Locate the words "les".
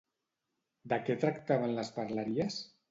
1.81-1.95